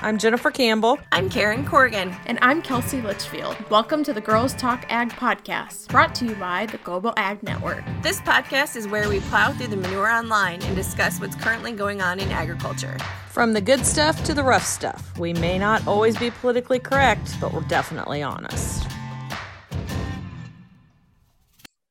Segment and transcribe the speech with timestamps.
[0.00, 0.96] I'm Jennifer Campbell.
[1.10, 2.14] I'm Karen Corrigan.
[2.26, 3.56] And I'm Kelsey Litchfield.
[3.68, 7.82] Welcome to the Girls Talk Ag podcast, brought to you by the Global Ag Network.
[8.00, 12.00] This podcast is where we plow through the manure online and discuss what's currently going
[12.00, 12.96] on in agriculture.
[13.28, 15.18] From the good stuff to the rough stuff.
[15.18, 18.86] We may not always be politically correct, but we're definitely honest.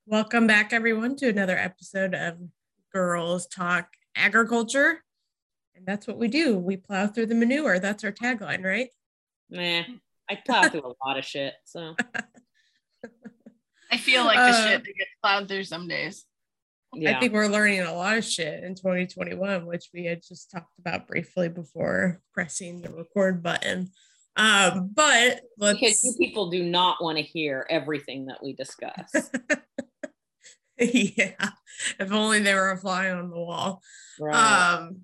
[0.05, 2.37] Welcome back, everyone, to another episode of
[2.93, 5.03] Girls Talk Agriculture.
[5.87, 6.57] And that's what we do.
[6.57, 7.79] We plow through the manure.
[7.79, 8.89] That's our tagline, right?
[9.49, 9.83] Nah,
[10.29, 11.53] I plow through a lot of shit.
[11.63, 11.95] So
[13.91, 16.25] I feel like the uh, shit that gets plowed through some days.
[16.93, 17.15] Yeah.
[17.15, 20.77] I think we're learning a lot of shit in 2021, which we had just talked
[20.79, 23.91] about briefly before pressing the record button.
[24.35, 29.09] Um, but let's because you people do not want to hear everything that we discuss.
[30.79, 31.49] yeah,
[31.99, 33.81] if only they were a fly on the wall.
[34.19, 34.35] Right.
[34.35, 35.01] Um,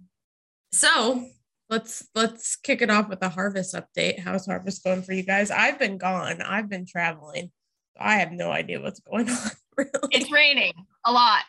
[0.74, 1.26] so
[1.70, 4.20] let's let's kick it off with the harvest update.
[4.20, 5.52] How's harvest going for you guys?
[5.52, 6.42] I've been gone.
[6.42, 7.52] I've been traveling.
[8.00, 9.52] I have no idea what's going on.
[9.78, 9.92] Really.
[10.12, 10.74] It's raining
[11.06, 11.44] a lot.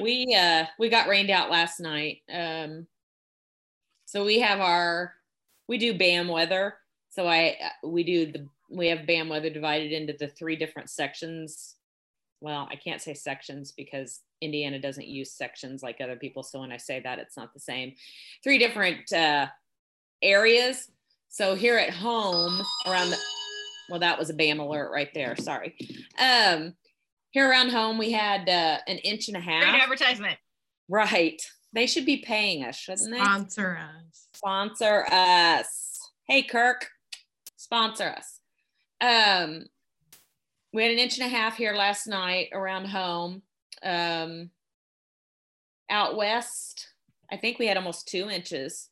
[0.00, 2.18] We uh we got rained out last night.
[2.32, 2.86] Um
[4.06, 5.14] so we have our
[5.66, 6.74] we do BAM weather.
[7.10, 10.90] So I uh, we do the we have BAM weather divided into the three different
[10.90, 11.74] sections.
[12.40, 16.42] Well, I can't say sections because Indiana doesn't use sections like other people.
[16.42, 17.94] So when I say that, it's not the same.
[18.44, 19.48] Three different uh,
[20.22, 20.88] areas.
[21.28, 23.18] So here at home, around the,
[23.90, 25.34] well, that was a BAM alert right there.
[25.36, 25.76] Sorry.
[26.18, 26.74] Um,
[27.30, 29.64] here around home, we had uh, an inch and a half.
[29.64, 30.38] Great advertisement.
[30.88, 31.42] Right.
[31.72, 33.18] They should be paying us, shouldn't they?
[33.18, 34.28] Sponsor us.
[34.34, 35.98] Sponsor us.
[36.26, 36.88] Hey, Kirk,
[37.56, 38.40] sponsor us.
[39.00, 39.66] Um,
[40.72, 43.42] we had an inch and a half here last night around home
[43.82, 44.50] um,
[45.90, 46.88] out west,
[47.30, 48.88] I think we had almost two inches.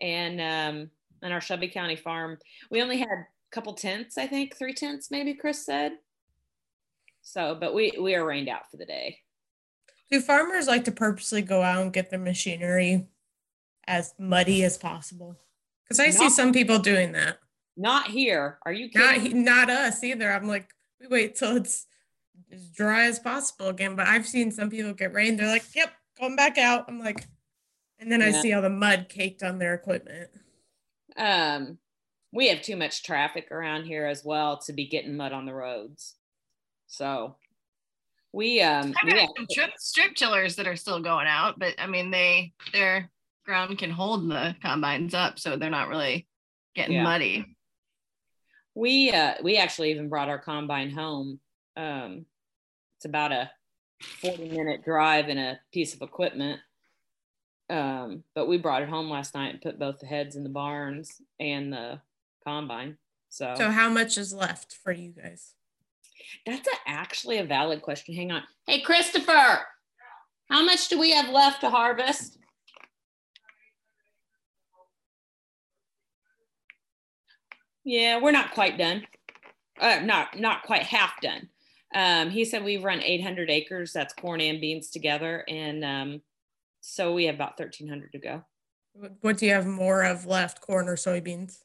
[0.00, 0.90] And um,
[1.22, 2.38] on our Shelby County farm,
[2.70, 5.92] we only had a couple tenths, I think, three tenths, maybe Chris said.
[7.22, 9.18] So, but we, we are rained out for the day.
[10.10, 13.06] Do farmers like to purposely go out and get their machinery
[13.86, 15.36] as muddy as possible?
[15.84, 17.38] Because I not, see some people doing that.
[17.76, 18.58] Not here.
[18.66, 19.44] Are you kidding?
[19.44, 20.30] Not, not us either.
[20.30, 20.68] I'm like,
[21.02, 21.86] we wait till it's
[22.52, 23.96] as dry as possible again.
[23.96, 25.36] But I've seen some people get rain.
[25.36, 26.84] They're like, yep, going back out.
[26.88, 27.26] I'm like,
[27.98, 28.28] and then yeah.
[28.28, 30.30] I see all the mud caked on their equipment.
[31.16, 31.78] Um,
[32.32, 35.54] we have too much traffic around here as well to be getting mud on the
[35.54, 36.14] roads.
[36.86, 37.36] So
[38.32, 42.10] we um I have strip, strip tillers that are still going out, but I mean
[42.10, 43.10] they their
[43.44, 46.26] ground can hold the combines up, so they're not really
[46.74, 47.02] getting yeah.
[47.02, 47.56] muddy.
[48.74, 51.40] We uh we actually even brought our combine home
[51.76, 52.26] um
[52.96, 53.50] it's about a
[54.20, 56.60] 40 minute drive in a piece of equipment.
[57.70, 60.48] Um, but we brought it home last night and put both the heads in the
[60.48, 62.00] barns and the
[62.44, 62.98] combine.
[63.28, 65.54] So, so how much is left for you guys?
[66.46, 68.14] That's a, actually a valid question.
[68.14, 68.42] Hang on.
[68.66, 69.60] Hey, Christopher,
[70.48, 72.38] how much do we have left to harvest?
[77.84, 79.06] Yeah, we're not quite done.
[79.80, 81.48] Uh, not not quite half done.
[81.94, 83.92] Um, he said we've run 800 acres.
[83.92, 86.22] That's corn and beans together, and um,
[86.80, 88.44] so we have about 1,300 to go.
[89.20, 91.58] What do you have more of left, corn or soybeans?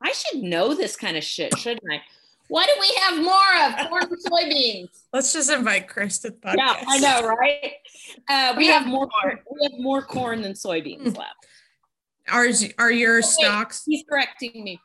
[0.00, 2.00] I should know this kind of shit, shouldn't I?
[2.48, 4.88] What do we have more of, corn or soybeans?
[5.12, 6.56] Let's just invite Chris to the podcast.
[6.56, 7.72] Yeah, I know, right?
[8.28, 9.08] Uh, we, have, more.
[9.22, 9.38] Corn.
[9.50, 11.18] We have more corn than soybeans hmm.
[11.18, 11.46] left.
[12.30, 12.46] Are
[12.78, 13.82] are your oh, stalks?
[13.86, 14.80] He's correcting me.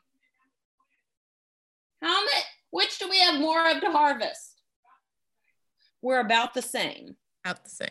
[2.02, 2.44] How much?
[2.70, 4.60] Which do we have more of to harvest?
[6.02, 7.16] We're about the same.
[7.44, 7.88] About the same.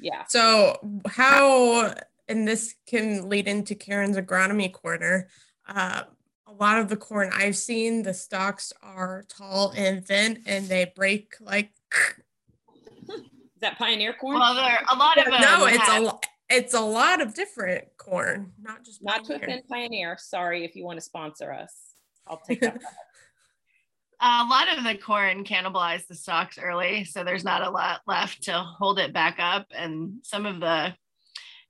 [0.00, 0.24] Yeah.
[0.28, 1.94] So how,
[2.28, 5.28] and this can lead into Karen's agronomy corner.
[5.68, 6.02] Uh,
[6.46, 10.92] a lot of the corn I've seen, the stalks are tall and thin, and they
[10.94, 11.72] break like.
[13.08, 14.38] Is that pioneer corn?
[14.38, 15.40] Well, there a lot of them.
[15.40, 16.02] No, it's have...
[16.02, 16.26] a lot.
[16.48, 19.38] It's a lot of different corn, not just not pioneer.
[19.38, 20.16] to offend Pioneer.
[20.20, 21.85] Sorry if you want to sponsor us.
[22.26, 22.80] I'll take that.
[24.20, 28.44] a lot of the corn cannibalized the stalks early, so there's not a lot left
[28.44, 29.66] to hold it back up.
[29.74, 30.94] And some of the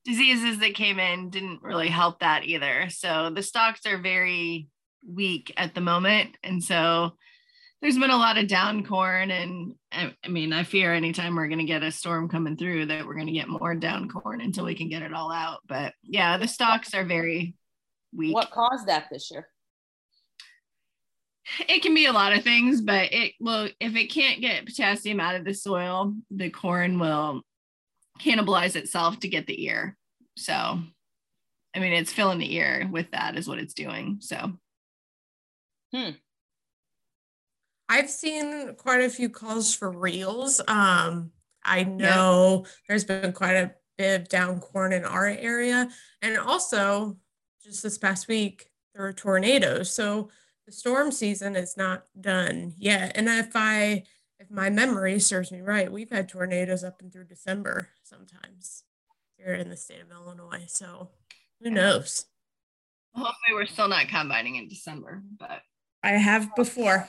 [0.04, 2.88] diseases that came in didn't really help that either.
[2.90, 4.68] So the stalks are very
[5.06, 6.36] weak at the moment.
[6.44, 7.16] And so
[7.82, 9.32] there's been a lot of down corn.
[9.32, 12.86] And I, I mean, I fear anytime we're going to get a storm coming through
[12.86, 15.58] that we're going to get more down corn until we can get it all out.
[15.66, 17.54] But yeah, the stalks are very
[18.14, 18.34] weak.
[18.34, 19.48] What caused that this year?
[21.68, 25.20] It can be a lot of things, but it will if it can't get potassium
[25.20, 27.42] out of the soil, the corn will
[28.20, 29.96] cannibalize itself to get the ear.
[30.36, 30.80] So
[31.76, 34.16] I mean, it's filling the ear with that is what it's doing.
[34.20, 34.52] So,
[35.94, 36.10] hmm.
[37.86, 40.60] I've seen quite a few calls for reels.
[40.66, 41.32] Um,
[41.62, 42.70] I know yeah.
[42.88, 45.88] there's been quite a bit of down corn in our area.
[46.22, 47.18] And also,
[47.62, 49.92] just this past week, there were tornadoes.
[49.92, 50.30] So
[50.66, 53.12] the storm season is not done yet.
[53.14, 54.02] And if I,
[54.38, 58.82] if my memory serves me right, we've had tornadoes up and through December sometimes
[59.36, 60.64] here in the state of Illinois.
[60.66, 61.10] So
[61.62, 62.26] who knows?
[63.14, 65.62] Hopefully, we're still not combining in December, but
[66.02, 67.08] I have before.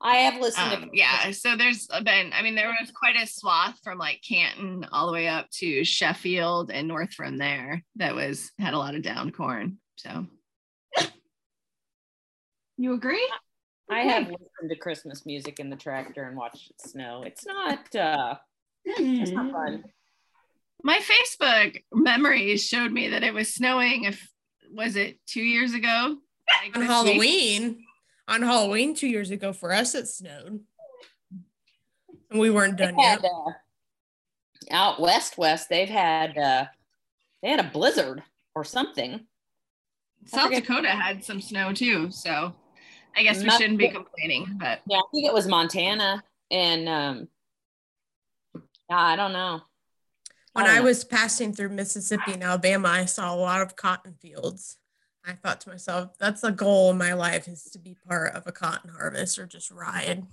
[0.00, 1.30] I have listened um, to yeah.
[1.32, 5.12] So there's been, I mean, there was quite a swath from like Canton all the
[5.12, 9.30] way up to Sheffield and north from there that was had a lot of down
[9.30, 9.78] corn.
[9.96, 10.26] So
[12.82, 13.28] you agree?
[13.90, 17.22] I have listened to Christmas music in the tractor and watched it snow.
[17.24, 18.34] It's not uh
[18.84, 19.84] it's not fun.
[20.82, 24.28] My Facebook memories showed me that it was snowing if
[24.72, 26.16] was it two years ago?
[26.64, 27.62] Like on Halloween.
[27.62, 27.78] Week?
[28.28, 30.60] on Halloween two years ago for us it snowed.
[32.30, 33.30] And we weren't done had, yet.
[33.30, 33.52] Uh,
[34.70, 36.64] out west west they've had uh
[37.42, 38.22] they had a blizzard
[38.54, 39.26] or something.
[40.24, 42.54] South Dakota had some snow too, so
[43.16, 47.28] I guess we shouldn't be complaining, but yeah, I think it was Montana and um
[48.54, 49.62] yeah, I don't know.
[50.52, 54.14] When I, I was passing through Mississippi and Alabama, I saw a lot of cotton
[54.20, 54.76] fields.
[55.24, 58.46] I thought to myself, that's a goal in my life is to be part of
[58.46, 60.26] a cotton harvest or just ride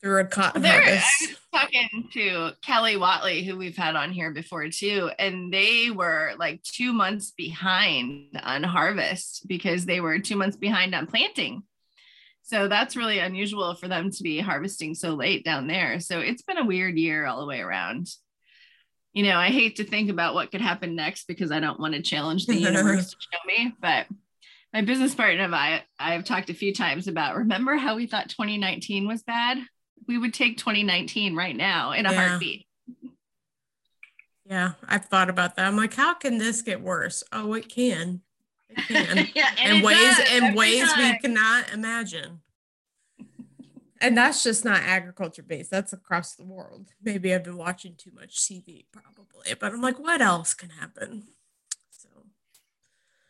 [0.00, 1.06] through a cotton there, harvest.
[1.22, 5.90] I was talking to Kelly Watley, who we've had on here before too, and they
[5.90, 11.64] were like two months behind on harvest because they were two months behind on planting.
[12.44, 15.98] So that's really unusual for them to be harvesting so late down there.
[15.98, 18.08] So it's been a weird year all the way around
[19.14, 21.94] you know, I hate to think about what could happen next because I don't want
[21.94, 23.72] to challenge the universe to show me.
[23.80, 24.06] But
[24.72, 28.28] my business partner and I, I've talked a few times about remember how we thought
[28.28, 29.58] 2019 was bad?
[30.08, 32.28] We would take 2019 right now in a yeah.
[32.28, 32.66] heartbeat.
[34.44, 35.66] Yeah, I've thought about that.
[35.66, 37.22] I'm like, how can this get worse?
[37.32, 38.20] Oh, it can.
[38.88, 39.28] It can.
[39.34, 41.12] yeah, in ways in ways time.
[41.12, 42.40] we cannot imagine.
[44.00, 46.88] And that's just not agriculture based that's across the world.
[47.02, 51.24] Maybe i've been watching too much tv probably but i'm like what else can happen?
[51.90, 52.08] So.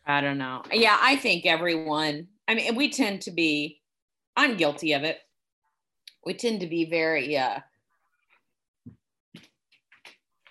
[0.05, 0.63] I don't know.
[0.71, 3.81] Yeah i think everyone i mean we tend to be
[4.35, 5.19] i'm guilty of it.
[6.25, 7.59] We tend to be very uh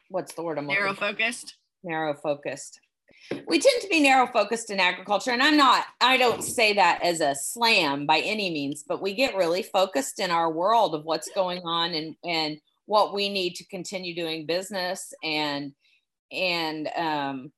[0.08, 2.78] what's the word i'm narrow focused narrow focused
[3.46, 7.02] we tend to be narrow focused in agriculture and i'm not i don't say that
[7.02, 11.04] as a slam by any means but we get really focused in our world of
[11.04, 15.72] what's going on and and what we need to continue doing business and
[16.30, 17.52] and um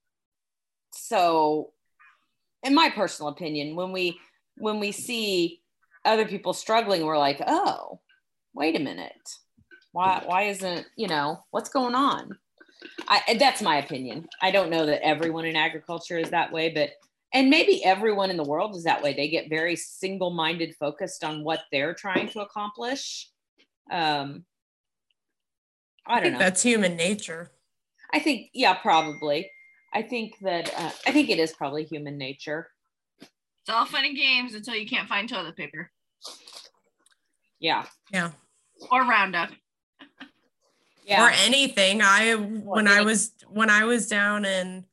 [0.92, 1.72] so
[2.62, 4.18] in my personal opinion when we
[4.56, 5.60] when we see
[6.04, 7.98] other people struggling we're like oh
[8.56, 9.12] wait a minute.
[9.92, 12.36] Why why isn't you know what's going on
[13.08, 14.28] I, that's my opinion.
[14.42, 16.90] I don't know that everyone in agriculture is that way, but
[17.32, 19.12] and maybe everyone in the world is that way.
[19.12, 23.30] They get very single-minded, focused on what they're trying to accomplish.
[23.90, 24.44] Um,
[26.06, 26.38] I don't I know.
[26.38, 27.50] That's human nature.
[28.12, 29.50] I think, yeah, probably.
[29.92, 32.68] I think that uh, I think it is probably human nature.
[33.20, 35.90] It's all fun and games until you can't find toilet paper.
[37.58, 37.84] Yeah.
[38.12, 38.30] Yeah.
[38.90, 39.50] Or Roundup
[41.06, 41.24] yeah.
[41.24, 42.02] or anything.
[42.02, 44.84] I when I was when I was down in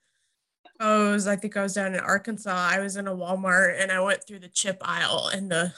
[0.80, 2.70] oh, was, I think I was down in Arkansas.
[2.72, 5.74] I was in a Walmart and I went through the chip aisle and the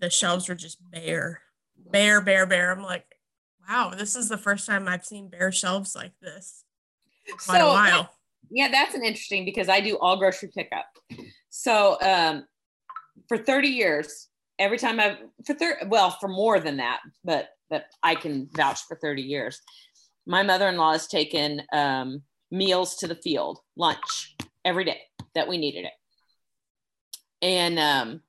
[0.00, 1.40] the shelves were just bare,
[1.90, 2.70] bare, bare, bare.
[2.70, 3.04] I'm like,
[3.68, 6.64] wow, this is the first time I've seen bare shelves like this.
[7.44, 8.10] Quite so, a while.
[8.50, 10.86] Yeah, that's an interesting because I do all grocery pickup.
[11.50, 12.46] So um,
[13.28, 14.28] for 30 years,
[14.58, 18.80] every time I've for 30, well, for more than that, but that I can vouch
[18.86, 19.60] for 30 years.
[20.26, 25.00] My mother-in-law has taken um, meals to the field, lunch every day
[25.34, 25.92] that we needed it.
[27.40, 28.20] And um,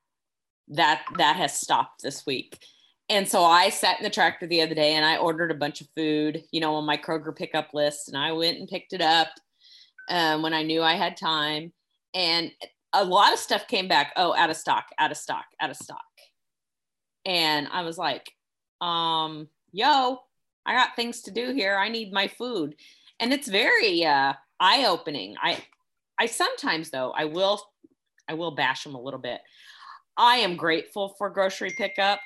[0.70, 2.58] that that has stopped this week.
[3.10, 5.82] And so I sat in the tractor the other day and I ordered a bunch
[5.82, 8.08] of food, you know, on my Kroger pickup list.
[8.08, 9.30] And I went and picked it up
[10.10, 11.74] um, when I knew I had time.
[12.14, 12.52] And
[12.94, 14.14] a lot of stuff came back.
[14.16, 16.00] Oh, out of stock, out of stock, out of stock.
[17.26, 18.32] And I was like,
[18.82, 20.20] um, yo,
[20.66, 21.76] I got things to do here.
[21.76, 22.76] I need my food.
[23.20, 25.36] And it's very uh, eye opening.
[25.42, 25.64] I,
[26.18, 27.62] I sometimes though, I will,
[28.28, 29.42] I will bash them a little bit.
[30.18, 32.20] I am grateful for grocery pickup.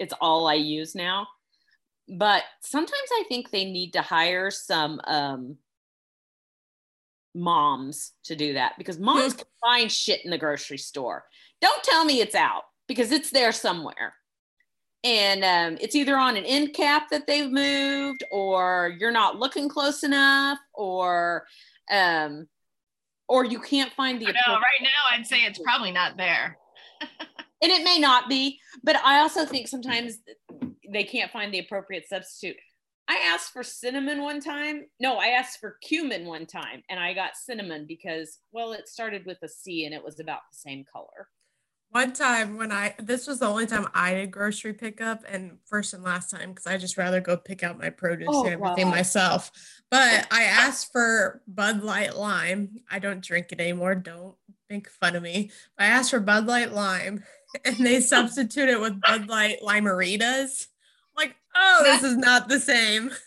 [0.00, 1.28] It's all I use now.
[2.08, 5.58] But sometimes I think they need to hire some um,
[7.34, 11.24] moms to do that because moms can find shit in the grocery store.
[11.60, 14.14] Don't tell me it's out because it's there somewhere.
[15.04, 19.68] And um, it's either on an end cap that they've moved, or you're not looking
[19.68, 21.46] close enough, or
[21.90, 22.48] um,
[23.28, 24.26] or you can't find the.
[24.26, 26.58] No, right now I'd say it's probably not there.
[27.00, 30.18] and it may not be, but I also think sometimes
[30.90, 32.56] they can't find the appropriate substitute.
[33.08, 34.84] I asked for cinnamon one time.
[35.00, 39.24] No, I asked for cumin one time and I got cinnamon because, well, it started
[39.24, 41.28] with a C and it was about the same color.
[41.90, 45.94] One time when I, this was the only time I did grocery pickup and first
[45.94, 48.88] and last time because I just rather go pick out my produce oh, and everything
[48.88, 49.50] myself.
[49.90, 52.76] But I asked for Bud Light Lime.
[52.90, 53.94] I don't drink it anymore.
[53.94, 54.36] Don't
[54.68, 55.50] make fun of me.
[55.78, 57.24] I asked for Bud Light Lime
[57.64, 60.66] and they substitute it with Bud Light Lime-A-Ritas
[61.18, 63.10] like, oh, this is not the same.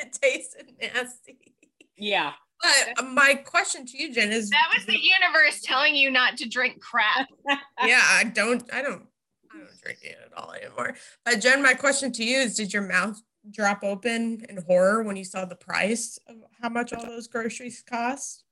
[0.00, 1.54] It tasted nasty.
[1.96, 2.32] Yeah.
[2.60, 6.48] But my question to you, Jen, is that was the universe telling you not to
[6.48, 7.28] drink crap.
[7.84, 9.06] yeah, I don't, I don't,
[9.52, 10.96] I don't drink it at all anymore.
[11.24, 15.16] But Jen, my question to you is: Did your mouth drop open in horror when
[15.16, 18.44] you saw the price of how much all those groceries cost?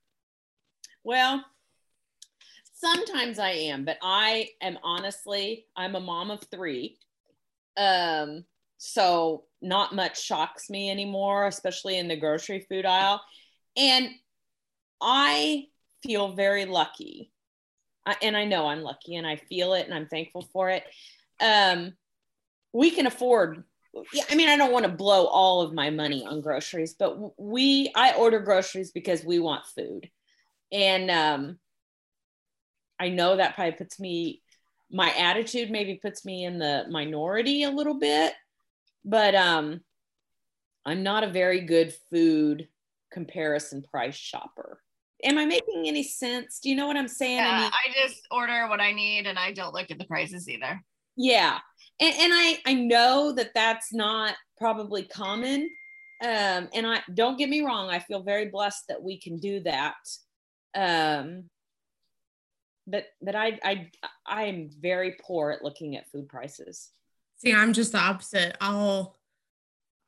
[1.02, 1.44] Well,
[2.74, 6.98] sometimes I am, but I am honestly, I'm a mom of three.
[7.76, 8.44] Um,
[8.78, 13.20] so not much shocks me anymore, especially in the grocery food aisle.
[13.76, 14.10] And
[15.00, 15.66] I
[16.02, 17.30] feel very lucky.
[18.04, 20.84] I, and I know I'm lucky and I feel it and I'm thankful for it.
[21.40, 21.94] Um,
[22.72, 23.64] we can afford
[24.12, 27.40] yeah, I mean, I don't want to blow all of my money on groceries, but
[27.40, 30.10] we, I order groceries because we want food.
[30.70, 31.58] And um,
[33.00, 34.42] I know that probably puts me,
[34.90, 38.34] my attitude maybe puts me in the minority a little bit
[39.06, 39.80] but um,
[40.84, 42.68] I'm not a very good food
[43.16, 44.78] comparison price shopper.
[45.24, 46.60] Am I making any sense?
[46.62, 47.38] Do you know what I'm saying?
[47.38, 50.04] Yeah, I, mean, I just order what I need and I don't look at the
[50.04, 50.78] prices either.
[51.16, 51.58] Yeah.
[51.98, 55.70] And, and I, I know that that's not probably common.
[56.22, 59.60] Um, and I don't get me wrong, I feel very blessed that we can do
[59.60, 59.94] that.
[60.74, 61.44] Um,
[62.86, 63.90] but but I I
[64.26, 66.90] I am very poor at looking at food prices.
[67.38, 68.56] See, I'm just the opposite.
[68.60, 69.16] I'll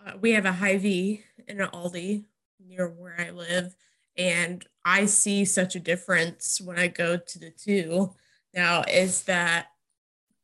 [0.07, 2.25] uh, we have a Hy-Vee and an Aldi
[2.65, 3.75] near where I live,
[4.17, 8.15] and I see such a difference when I go to the two.
[8.55, 9.69] Now, is that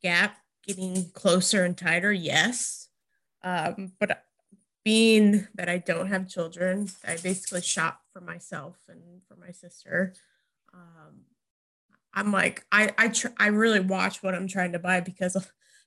[0.01, 2.11] gap getting closer and tighter?
[2.11, 2.89] Yes,
[3.43, 4.23] um, but
[4.83, 10.13] being that I don't have children, I basically shop for myself and for my sister.
[10.73, 11.21] Um,
[12.13, 15.35] I'm like I I tr- I really watch what I'm trying to buy because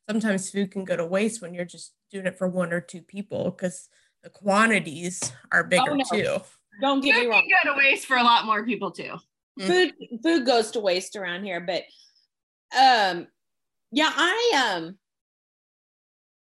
[0.09, 3.03] sometimes food can go to waste when you're just doing it for one or two
[3.03, 3.89] people because
[4.23, 6.05] the quantities are bigger oh, no.
[6.13, 6.45] too.
[6.81, 7.43] Don't get food me wrong.
[7.43, 9.15] Can go to waste for a lot more people too.
[9.59, 9.67] Mm-hmm.
[9.67, 11.83] Food food goes to waste around here, but
[12.77, 13.27] um,
[13.91, 14.99] yeah, I um,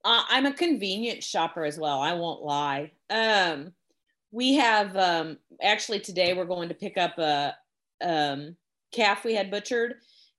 [0.05, 2.01] uh, I'm a convenient shopper as well.
[2.01, 2.93] I won't lie.
[3.11, 3.73] Um,
[4.31, 7.55] we have um, actually today we're going to pick up a
[8.03, 8.57] um
[8.93, 9.95] calf we had butchered,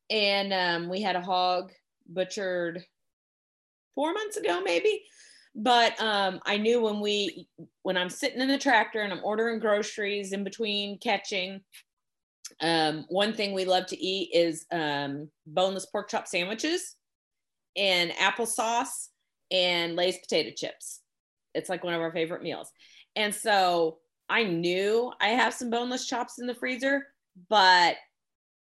[0.10, 1.72] and um, we had a hog
[2.08, 2.84] butchered
[3.96, 5.04] four months ago, maybe.
[5.56, 7.48] But um, I knew when we,
[7.82, 11.62] when I'm sitting in the tractor and I'm ordering groceries in between catching,
[12.62, 16.96] um, one thing we love to eat is um, boneless pork chop sandwiches
[17.76, 19.08] and applesauce
[19.52, 21.02] and Lay's potato chips.
[21.54, 22.72] It's like one of our favorite meals.
[23.16, 23.98] And so
[24.30, 27.08] I knew I have some boneless chops in the freezer,
[27.50, 27.96] but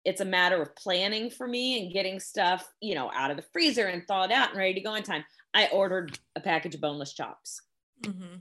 [0.05, 3.45] it's a matter of planning for me and getting stuff, you know, out of the
[3.53, 5.25] freezer and thawed out and ready to go in time.
[5.55, 7.63] I ordered a package of boneless chops.
[8.03, 8.37] Mm-hmm.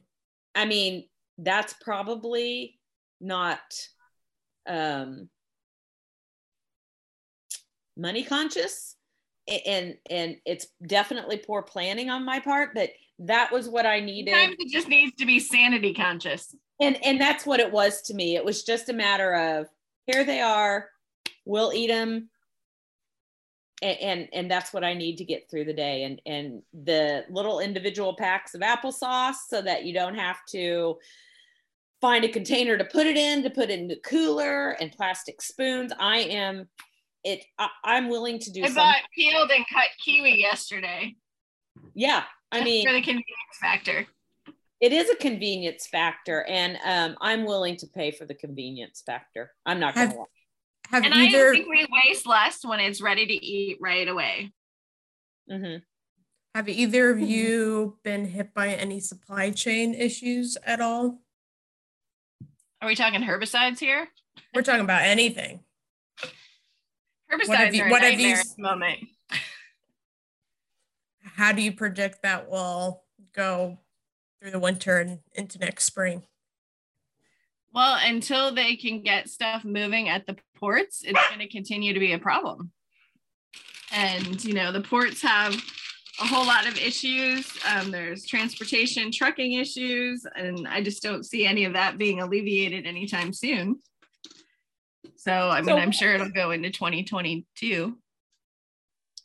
[0.56, 2.80] I mean, that's probably
[3.22, 3.62] not
[4.68, 5.30] um,
[7.98, 8.96] money conscious
[9.66, 12.90] and and it's definitely poor planning on my part but
[13.20, 17.20] that was what i needed Sometimes it just needs to be sanity conscious and and
[17.20, 19.68] that's what it was to me it was just a matter of
[20.08, 20.88] here they are
[21.46, 22.30] we'll eat them
[23.84, 26.04] and, and, and that's what I need to get through the day.
[26.04, 30.98] And and the little individual packs of applesauce so that you don't have to
[32.00, 35.42] find a container to put it in to put it in the cooler and plastic
[35.42, 35.92] spoons.
[36.00, 36.68] I am
[37.24, 41.16] it I, am willing to do I bought peeled and cut kiwi yesterday.
[41.94, 44.08] Yeah I mean for the convenience factor.
[44.80, 49.52] It is a convenience factor and um, i'm willing to pay for the convenience factor.
[49.66, 50.26] I'm not gonna lie
[50.90, 54.52] have and either, I think we waste less when it's ready to eat right away.
[55.50, 55.78] Mm-hmm.
[56.56, 61.20] Have either of you been hit by any supply chain issues at all?
[62.82, 64.08] Are we talking herbicides here?
[64.54, 65.62] We're talking about anything.
[67.32, 69.00] Herbicides what have you, are what have you, moment.
[71.24, 73.80] How do you predict that will go
[74.40, 76.24] through the winter and into next spring?
[77.74, 82.00] Well, until they can get stuff moving at the ports, it's going to continue to
[82.00, 82.72] be a problem.
[83.92, 85.54] And, you know, the ports have
[86.22, 87.52] a whole lot of issues.
[87.68, 92.86] Um, there's transportation, trucking issues, and I just don't see any of that being alleviated
[92.86, 93.80] anytime soon.
[95.16, 97.98] So, I mean, so, I'm sure it'll go into 2022.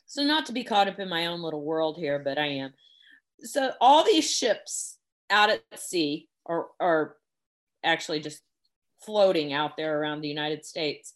[0.07, 2.73] So, not to be caught up in my own little world here, but I am.
[3.41, 4.97] So, all these ships
[5.29, 7.15] out at sea are, are
[7.83, 8.41] actually just
[9.01, 11.13] floating out there around the United States.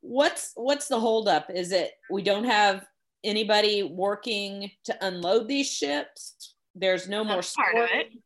[0.00, 1.50] What's what's the holdup?
[1.50, 2.84] Is it we don't have
[3.22, 6.54] anybody working to unload these ships?
[6.74, 8.18] There's no That's more storage.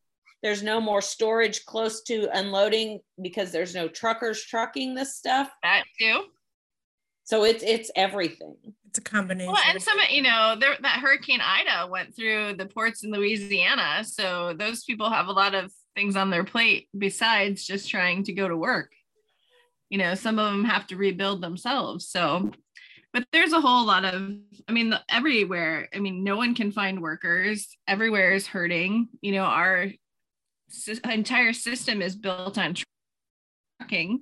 [0.42, 5.50] There's no more storage close to unloading because there's no truckers trucking this stuff.
[5.62, 6.24] That too.
[7.24, 8.56] So it's it's everything.
[8.88, 9.52] It's a combination.
[9.52, 14.02] Well, and some, you know, there, that Hurricane Ida went through the ports in Louisiana,
[14.02, 18.32] so those people have a lot of things on their plate besides just trying to
[18.32, 18.92] go to work.
[19.90, 22.08] You know, some of them have to rebuild themselves.
[22.08, 22.52] So,
[23.12, 24.30] but there's a whole lot of,
[24.68, 25.88] I mean, the, everywhere.
[25.92, 27.76] I mean, no one can find workers.
[27.88, 29.08] Everywhere is hurting.
[29.22, 29.88] You know, our
[31.10, 32.76] entire system is built on
[33.80, 34.20] trucking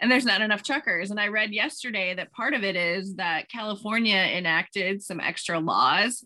[0.00, 1.10] and there's not enough truckers.
[1.10, 6.24] And I read yesterday that part of it is that California enacted some extra laws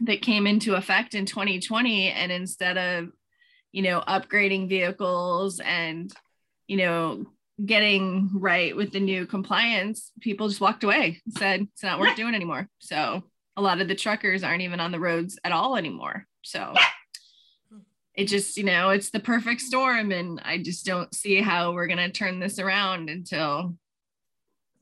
[0.00, 2.10] that came into effect in 2020.
[2.10, 3.10] And instead of,
[3.72, 6.12] you know, upgrading vehicles and,
[6.66, 7.26] you know,
[7.64, 12.34] getting right with the new compliance, people just walked away, said it's not worth doing
[12.34, 12.68] anymore.
[12.78, 13.22] So
[13.56, 16.26] a lot of the truckers aren't even on the roads at all anymore.
[16.42, 16.74] So
[18.16, 21.86] it just you know it's the perfect storm and i just don't see how we're
[21.86, 23.76] going to turn this around until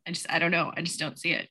[0.07, 1.49] i just i don't know i just don't see it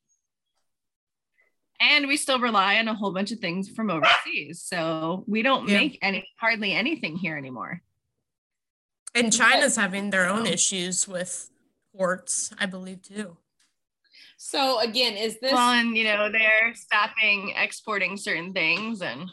[1.83, 5.67] and we still rely on a whole bunch of things from overseas so we don't
[5.67, 5.77] yeah.
[5.77, 7.81] make any hardly anything here anymore
[9.13, 11.49] and china's having their own issues with
[11.95, 13.37] ports i believe too
[14.37, 19.29] so again is this well and you know they're stopping exporting certain things and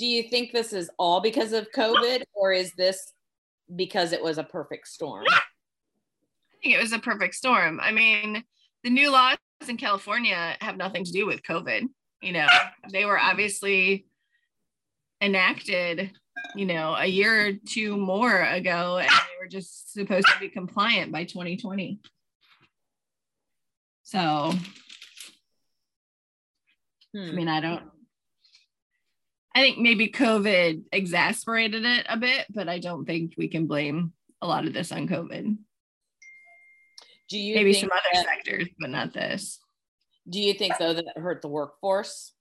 [0.00, 3.12] do you think this is all because of COVID or is this
[3.76, 5.26] because it was a perfect storm?
[5.28, 5.40] I
[6.62, 7.78] think it was a perfect storm.
[7.82, 8.42] I mean,
[8.82, 9.36] the new laws
[9.68, 11.82] in California have nothing to do with COVID.
[12.22, 12.46] You know,
[12.90, 14.06] they were obviously
[15.20, 16.10] enacted,
[16.54, 20.48] you know, a year or two more ago, and they were just supposed to be
[20.48, 22.00] compliant by 2020.
[24.02, 24.52] So,
[27.14, 27.18] hmm.
[27.18, 27.82] I mean, I don't,
[29.54, 34.12] I think maybe COVID exasperated it a bit, but I don't think we can blame
[34.42, 35.56] a lot of this on COVID.
[37.30, 39.60] Do you maybe some other that, sectors, but not this?
[40.28, 42.32] Do you think though that it hurt the workforce,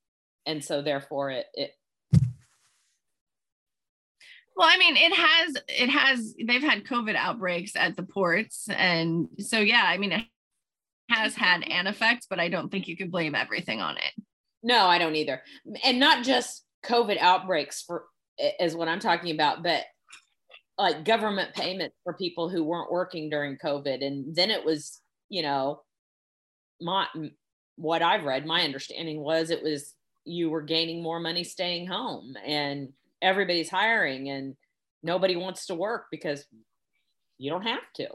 [0.45, 1.71] and so therefore it it?
[4.55, 9.27] Well, I mean, it has it has they've had COVID outbreaks at the ports, and
[9.37, 10.25] so yeah, I mean, it
[11.09, 14.23] has had an effect, but I don't think you can blame everything on it.
[14.63, 15.43] No, I don't either,
[15.85, 18.05] and not just COVID outbreaks for
[18.59, 19.83] is what I'm talking about, but
[20.79, 24.03] like government payments for people who weren't working during COVID.
[24.03, 25.81] And then it was, you know,
[26.81, 27.05] my
[27.75, 32.35] what I've read, my understanding was it was you were gaining more money staying home
[32.45, 34.55] and everybody's hiring and
[35.03, 36.45] nobody wants to work because
[37.37, 38.07] you don't have to.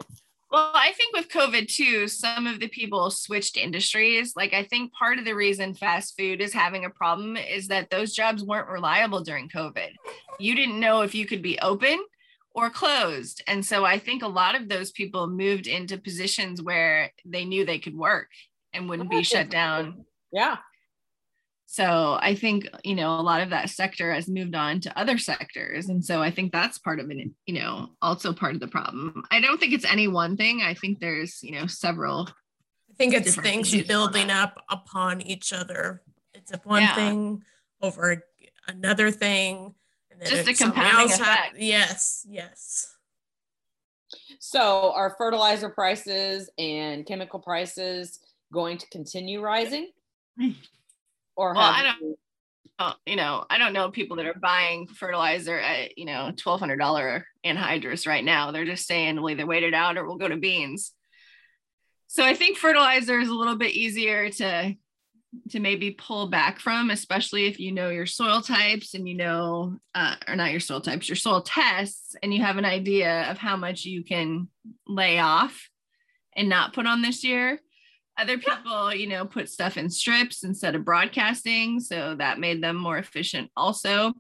[0.51, 4.35] Well, I think with COVID too, some of the people switched industries.
[4.37, 7.91] Like, I think part of the reason fast food is having a problem is that
[7.91, 9.91] those jobs weren't reliable during COVID.
[10.39, 11.99] You didn't know if you could be open
[12.55, 13.43] or closed.
[13.47, 17.65] And so I think a lot of those people moved into positions where they knew
[17.65, 18.29] they could work
[18.73, 20.05] and wouldn't be shut down.
[20.33, 20.59] Yeah.
[21.67, 25.19] So I think, you know, a lot of that sector has moved on to other
[25.19, 25.89] sectors.
[25.89, 29.25] And so I think that's part of it, you know, also part of the problem.
[29.33, 30.63] I don't think it's any one thing.
[30.63, 32.29] I think there's, you know, several.
[32.91, 36.03] I think it's things building up upon each other.
[36.33, 36.95] It's a one yeah.
[36.95, 37.43] thing
[37.83, 38.23] over
[38.69, 39.75] another thing.
[40.25, 41.23] Just a compounding effect.
[41.25, 42.95] Ha- yes, yes.
[44.39, 48.21] So are fertilizer prices and chemical prices
[48.53, 49.91] going to continue rising?
[51.37, 52.19] or well, I don't,
[52.79, 56.61] uh, you know, I don't know people that are buying fertilizer at you know twelve
[56.61, 58.51] hundred dollar anhydrous right now.
[58.51, 60.93] They're just saying we'll either wait it out or we'll go to beans.
[62.07, 64.75] So I think fertilizer is a little bit easier to
[65.51, 69.79] to maybe pull back from, especially if you know your soil types and you know,
[69.95, 73.39] uh, or not your soil types, your soil tests, and you have an idea of
[73.39, 74.49] how much you can
[74.87, 75.69] lay off
[76.37, 77.59] and not put on this year.
[78.17, 81.81] Other people, you know, put stuff in strips instead of broadcasting.
[81.81, 84.13] So that made them more efficient also.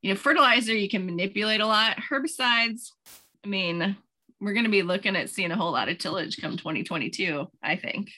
[0.00, 1.98] You know, fertilizer you can manipulate a lot.
[2.10, 2.90] Herbicides,
[3.44, 3.96] I mean,
[4.40, 7.76] we're going to be looking at seeing a whole lot of tillage come 2022, I
[7.76, 8.10] think.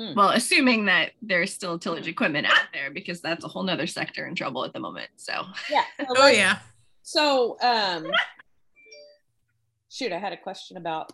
[0.00, 0.14] Hmm.
[0.14, 4.26] Well, assuming that there's still tillage equipment out there, because that's a whole nother sector
[4.26, 5.10] in trouble at the moment.
[5.16, 5.84] So yeah.
[5.98, 6.58] So oh yeah.
[7.02, 8.10] So um
[9.90, 11.12] shoot, I had a question about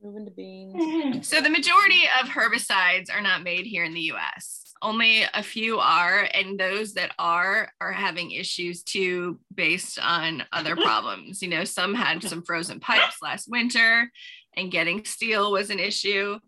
[0.00, 1.26] moving to beans.
[1.28, 4.72] So the majority of herbicides are not made here in the US.
[4.80, 10.76] Only a few are, and those that are are having issues too based on other
[10.76, 11.42] problems.
[11.42, 14.08] You know, some had some frozen pipes last winter,
[14.56, 16.38] and getting steel was an issue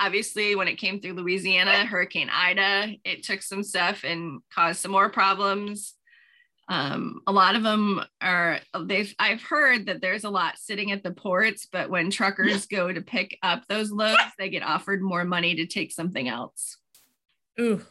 [0.00, 4.90] obviously when it came through louisiana hurricane ida it took some stuff and caused some
[4.90, 5.94] more problems.
[6.68, 11.02] Um, a lot of them are they've i've heard that there's a lot sitting at
[11.02, 15.24] the ports but when truckers go to pick up those loads they get offered more
[15.24, 16.76] money to take something else.
[17.60, 17.82] Ooh.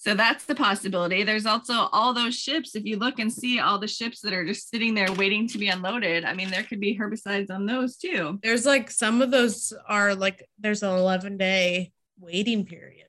[0.00, 1.24] So that's the possibility.
[1.24, 2.74] There's also all those ships.
[2.74, 5.58] If you look and see all the ships that are just sitting there waiting to
[5.58, 8.38] be unloaded, I mean, there could be herbicides on those too.
[8.42, 13.08] There's like some of those are like there's an 11 day waiting period.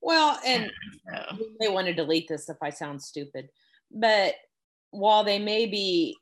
[0.00, 0.70] Well, and
[1.12, 1.38] so.
[1.58, 3.48] they want to delete this if I sound stupid,
[3.90, 4.36] but
[4.92, 6.16] while they may be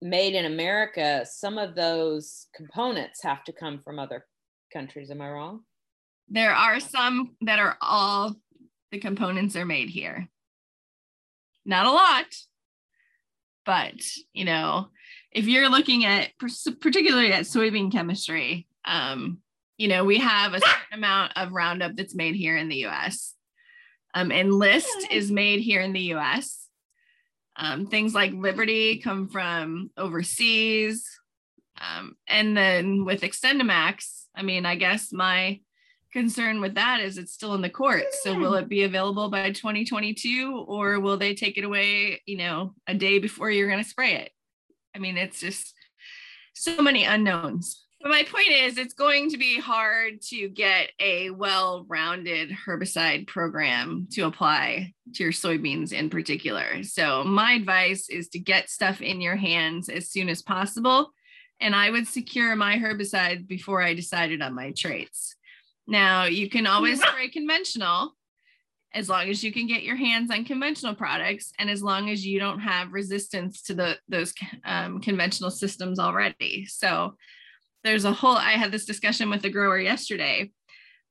[0.00, 4.24] made in America, some of those components have to come from other
[4.72, 5.10] countries.
[5.10, 5.60] Am I wrong?
[6.30, 8.36] There are some that are all
[8.90, 10.28] the components are made here.
[11.64, 12.26] Not a lot,
[13.66, 13.94] but
[14.32, 14.88] you know,
[15.30, 19.38] if you're looking at particularly at soybean chemistry, um,
[19.76, 23.34] you know, we have a certain amount of Roundup that's made here in the US.
[24.14, 26.68] Um, Enlist is made here in the US.
[27.56, 31.06] Um, things like Liberty come from overseas.
[31.80, 35.60] Um, and then with XtendiMax, I mean, I guess my
[36.12, 38.22] concern with that is it's still in the courts.
[38.22, 42.74] So will it be available by 2022 or will they take it away, you know,
[42.86, 44.30] a day before you're going to spray it?
[44.94, 45.74] I mean, it's just
[46.54, 47.84] so many unknowns.
[48.00, 53.26] But my point is, it's going to be hard to get a well rounded herbicide
[53.26, 56.84] program to apply to your soybeans in particular.
[56.84, 61.12] So, my advice is to get stuff in your hands as soon as possible.
[61.60, 65.34] And I would secure my herbicides before I decided on my traits.
[65.88, 68.14] Now, you can always spray conventional
[68.94, 72.24] as long as you can get your hands on conventional products and as long as
[72.24, 74.32] you don't have resistance to the those
[74.64, 76.66] um, conventional systems already.
[76.66, 77.16] So
[77.84, 80.50] there's a whole, I had this discussion with the grower yesterday.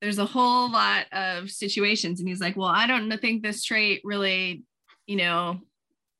[0.01, 2.19] There's a whole lot of situations.
[2.19, 4.63] And he's like, well, I don't think this trait really,
[5.07, 5.61] you know,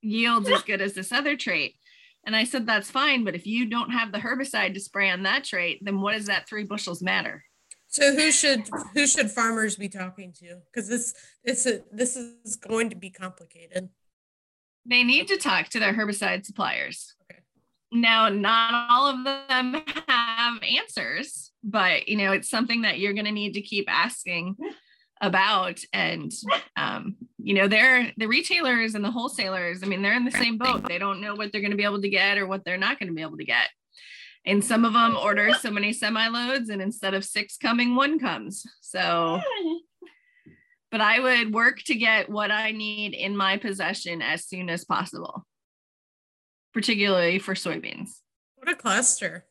[0.01, 1.75] yields as good as this other trait.
[2.25, 3.23] And I said, that's fine.
[3.23, 6.25] But if you don't have the herbicide to spray on that trait, then what does
[6.25, 7.43] that three bushels matter?
[7.87, 10.59] So who should who should farmers be talking to?
[10.71, 13.89] Because this this is this is going to be complicated.
[14.85, 17.15] They need to talk to their herbicide suppliers.
[17.23, 17.41] Okay.
[17.91, 23.25] Now, not all of them have answers, but you know it's something that you're going
[23.25, 24.55] to need to keep asking
[25.21, 25.79] about.
[25.93, 26.31] And
[26.75, 29.83] um, you know, they're the retailers and the wholesalers.
[29.83, 30.87] I mean, they're in the same boat.
[30.87, 32.99] They don't know what they're going to be able to get or what they're not
[32.99, 33.69] going to be able to get.
[34.47, 38.17] And some of them order so many semi loads, and instead of six coming, one
[38.17, 38.65] comes.
[38.79, 39.41] So,
[40.89, 44.85] but I would work to get what I need in my possession as soon as
[44.85, 45.45] possible,
[46.73, 48.11] particularly for soybeans.
[48.55, 49.45] What a cluster.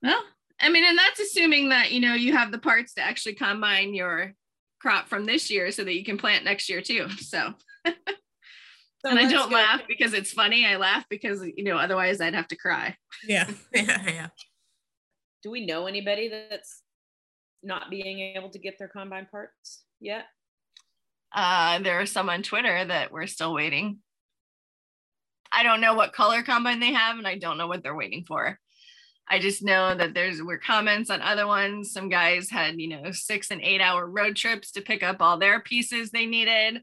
[0.00, 0.22] Well,
[0.60, 3.92] I mean, and that's assuming that you know you have the parts to actually combine
[3.92, 4.34] your
[4.80, 7.10] crop from this year so that you can plant next year too.
[7.10, 7.54] So
[9.00, 10.66] So and I don't laugh because it's funny.
[10.66, 12.96] I laugh because you know otherwise I'd have to cry.
[13.26, 14.26] Yeah, yeah, yeah.
[15.42, 16.82] Do we know anybody that's
[17.62, 20.24] not being able to get their combine parts yet?
[21.32, 23.98] Uh, there are some on Twitter that we're still waiting.
[25.52, 28.24] I don't know what color combine they have, and I don't know what they're waiting
[28.26, 28.58] for.
[29.30, 31.92] I just know that there's were comments on other ones.
[31.92, 35.38] Some guys had, you know, six and eight hour road trips to pick up all
[35.38, 36.82] their pieces they needed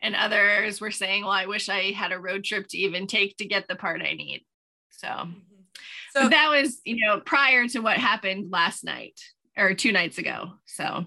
[0.00, 3.36] and others were saying well i wish i had a road trip to even take
[3.36, 4.44] to get the part i need.
[4.90, 5.32] So mm-hmm.
[6.14, 9.20] so that was you know prior to what happened last night
[9.56, 11.06] or two nights ago so.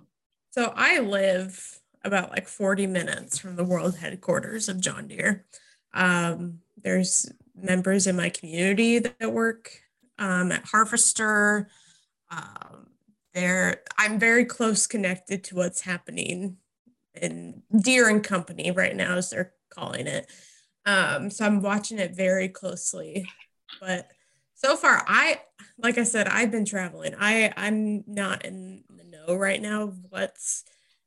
[0.51, 5.45] So i live about like 40 minutes from the world headquarters of john deere.
[5.93, 9.71] Um, there's members in my community that work
[10.17, 11.69] um, at harvester.
[12.29, 12.87] Um,
[13.33, 16.57] there I'm very close connected to what's happening
[17.19, 20.29] in Deere and Company right now, as they're calling it.
[20.85, 23.27] Um, so I'm watching it very closely.
[23.79, 24.09] But
[24.55, 25.41] so far, I
[25.77, 27.15] like I said, I've been traveling.
[27.19, 30.63] I I'm not in the know right now of what's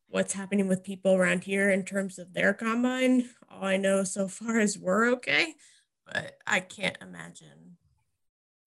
[0.08, 3.28] what's happening with people around here in terms of their combine.
[3.50, 5.54] All I know so far is we're okay,
[6.06, 7.76] but I can't imagine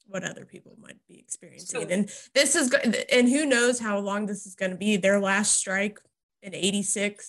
[0.08, 1.82] what other people might be experiencing.
[1.82, 2.73] So, and this is
[3.12, 4.97] and who knows how long this is going to be.
[4.97, 6.00] Their last strike
[6.41, 7.28] in 86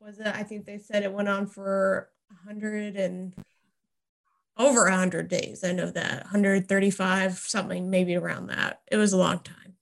[0.00, 2.10] was it I think they said it went on for
[2.44, 3.32] 100 and
[4.58, 5.64] over 100 days.
[5.64, 8.80] I know that 135 something maybe around that.
[8.90, 9.74] It was a long time.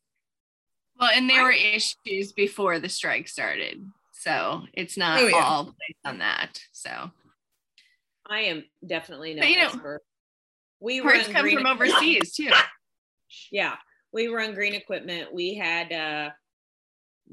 [0.98, 3.82] Well, and there were issues before the strike started.
[4.12, 5.42] So, it's not oh, yeah.
[5.42, 6.60] all based on that.
[6.72, 7.10] So,
[8.26, 10.02] I am definitely no but, you expert.
[10.02, 12.50] Know, we parts come from overseas too.
[13.52, 13.76] Yeah,
[14.12, 15.32] we run green equipment.
[15.32, 16.30] We had uh,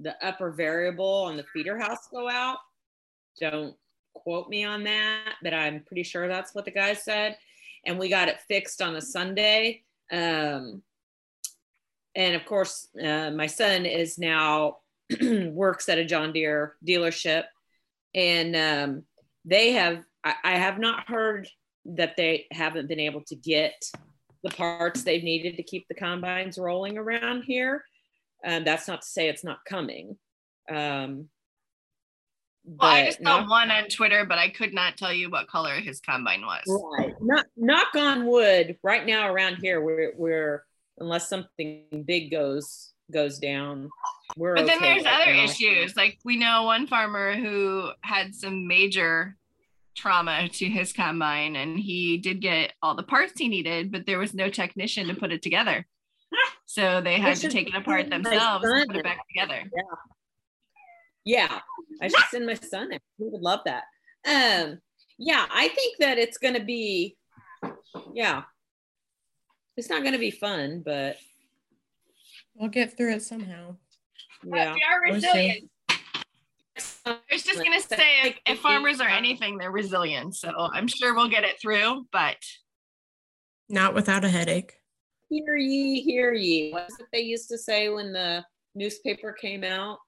[0.01, 2.57] the upper variable on the feeder house go out.
[3.39, 3.75] Don't
[4.13, 7.37] quote me on that, but I'm pretty sure that's what the guy said.
[7.85, 9.83] And we got it fixed on a Sunday.
[10.11, 10.81] Um,
[12.15, 14.77] and of course, uh, my son is now
[15.21, 17.43] works at a John Deere dealership,
[18.15, 19.03] and um,
[19.45, 20.03] they have.
[20.23, 21.47] I, I have not heard
[21.85, 23.81] that they haven't been able to get
[24.43, 27.83] the parts they've needed to keep the combines rolling around here.
[28.45, 30.17] Um, that's not to say it's not coming.
[30.69, 31.29] Um,
[32.65, 35.75] well, I just saw one on Twitter, but I could not tell you what color
[35.75, 36.63] his combine was.
[36.97, 37.15] Right.
[37.21, 38.77] Not knock on wood.
[38.83, 40.65] Right now around here, we're we're
[40.97, 43.89] unless something big goes goes down.
[44.35, 45.43] We're but then there's right other now.
[45.45, 45.95] issues.
[45.95, 49.37] Like we know one farmer who had some major
[49.95, 54.19] trauma to his combine and he did get all the parts he needed, but there
[54.19, 55.87] was no technician to put it together.
[56.67, 59.63] So they had to take it apart themselves and put it back together.
[61.25, 61.39] Yeah.
[61.49, 61.59] Yeah.
[62.01, 62.99] I should send my son in.
[63.17, 63.83] He would love that.
[64.27, 64.79] Um,
[65.17, 67.15] yeah, I think that it's gonna be
[68.13, 68.43] yeah.
[69.77, 71.15] It's not gonna be fun, but
[72.53, 73.77] we'll get through it somehow.
[74.43, 74.73] Yeah.
[74.73, 75.69] We are resilient.
[77.05, 80.35] I was just gonna say if, if farmers are anything, they're resilient.
[80.35, 82.37] So I'm sure we'll get it through, but
[83.69, 84.73] not without a headache.
[85.29, 86.71] Hear ye, hear ye.
[86.71, 89.99] What's what they used to say when the newspaper came out?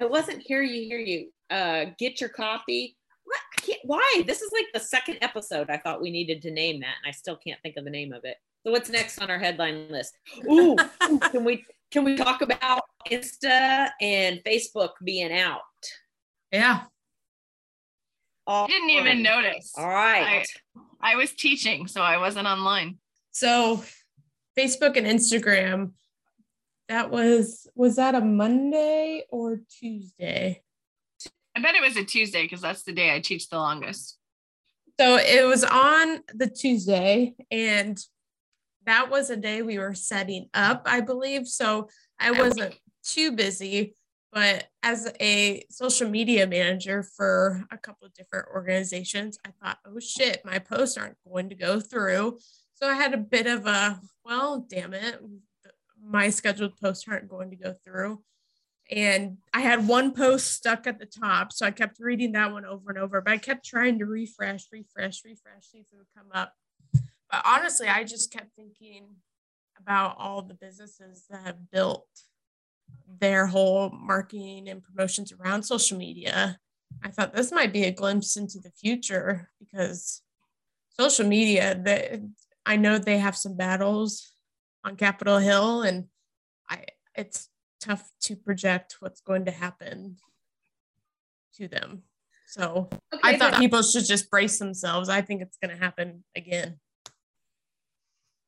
[0.00, 1.28] It wasn't hear ye, hear you.
[1.48, 2.96] Uh, get your copy.
[3.24, 3.78] What?
[3.84, 4.22] Why?
[4.26, 5.70] This is like the second episode.
[5.70, 8.12] I thought we needed to name that, and I still can't think of the name
[8.12, 8.36] of it.
[8.64, 10.16] So what's next on our headline list?
[10.50, 10.76] Ooh,
[11.30, 15.60] can we can we talk about Insta and Facebook being out?
[16.50, 16.82] Yeah.
[18.46, 19.06] All I didn't right.
[19.06, 19.72] even notice.
[19.76, 20.46] All right.
[21.00, 22.98] I, I was teaching, so I wasn't online.
[23.30, 23.84] So
[24.58, 25.92] Facebook and Instagram,
[26.88, 30.62] that was was that a Monday or Tuesday?
[31.56, 34.18] I bet it was a Tuesday because that's the day I teach the longest.
[35.00, 37.98] So it was on the Tuesday, and
[38.86, 41.46] that was a day we were setting up, I believe.
[41.48, 41.88] So
[42.18, 43.94] I wasn't too busy.
[44.32, 50.00] But as a social media manager for a couple of different organizations, I thought, oh
[50.00, 52.38] shit, my posts aren't going to go through.
[52.82, 55.20] So I had a bit of a, well, damn it,
[56.04, 58.24] my scheduled posts aren't going to go through.
[58.90, 61.52] And I had one post stuck at the top.
[61.52, 64.64] So I kept reading that one over and over, but I kept trying to refresh,
[64.72, 66.54] refresh, refresh, see if it would come up.
[67.30, 69.06] But honestly, I just kept thinking
[69.80, 72.08] about all the businesses that have built
[73.06, 76.58] their whole marketing and promotions around social media.
[77.04, 80.20] I thought this might be a glimpse into the future because
[80.98, 82.20] social media, that
[82.64, 84.32] I know they have some battles
[84.84, 86.06] on Capitol Hill, and
[86.68, 87.48] I it's
[87.80, 90.16] tough to project what's going to happen
[91.56, 92.02] to them.
[92.46, 95.08] So okay, I thought people should just brace themselves.
[95.08, 96.78] I think it's going to happen again.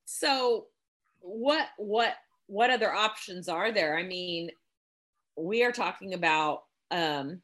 [0.04, 0.66] So
[1.20, 2.14] what what
[2.46, 3.96] what other options are there?
[3.96, 4.50] I mean,
[5.36, 7.40] we are talking about, um,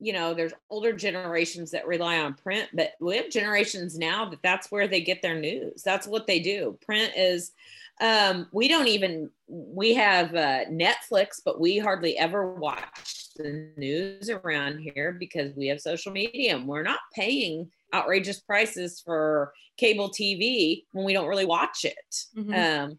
[0.00, 4.42] you know, there's older generations that rely on print, but we have generations now that
[4.42, 5.82] that's where they get their news.
[5.82, 6.78] That's what they do.
[6.84, 7.52] Print is,
[8.00, 14.30] um, we don't even, we have uh, Netflix, but we hardly ever watch the news
[14.30, 20.10] around here because we have social media and we're not paying outrageous prices for cable
[20.10, 22.16] TV when we don't really watch it.
[22.36, 22.54] Mm-hmm.
[22.54, 22.98] Um,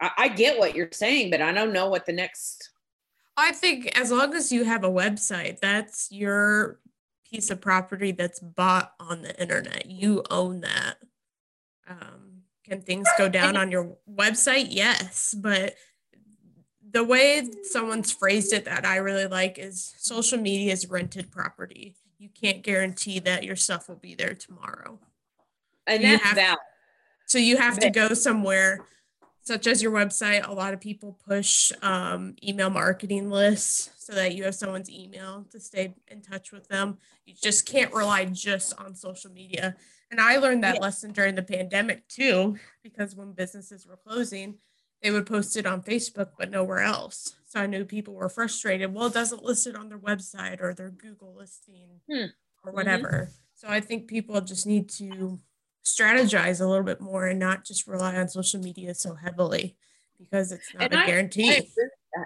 [0.00, 2.70] I, I get what you're saying, but I don't know what the next.
[3.36, 6.80] I think as long as you have a website, that's your
[7.30, 9.86] piece of property that's bought on the internet.
[9.86, 10.96] You own that.
[11.88, 14.68] Um, can things go down on your website?
[14.70, 15.74] Yes, but
[16.90, 21.96] the way someone's phrased it that I really like is social media is rented property.
[22.18, 24.98] You can't guarantee that your stuff will be there tomorrow.
[25.86, 26.58] And that's valid.
[27.26, 28.84] So you have to go somewhere
[29.42, 30.46] such as your website.
[30.46, 35.46] A lot of people push um, email marketing lists so that you have someone's email
[35.50, 36.98] to stay in touch with them.
[37.26, 39.76] You just can't rely just on social media.
[40.10, 40.80] And I learned that yeah.
[40.80, 44.56] lesson during the pandemic too, because when businesses were closing,
[45.02, 47.34] they would post it on Facebook, but nowhere else.
[47.48, 48.94] So I knew people were frustrated.
[48.94, 52.14] Well, it doesn't list it on their website or their Google listing hmm.
[52.14, 52.74] or mm-hmm.
[52.74, 53.08] whatever.
[53.08, 53.32] Mm-hmm.
[53.54, 55.40] So I think people just need to
[55.84, 59.76] strategize a little bit more and not just rely on social media so heavily
[60.18, 61.50] because it's not and a I, guarantee.
[61.50, 61.66] I